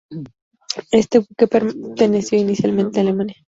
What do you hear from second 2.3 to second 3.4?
inicialmente a Alemania.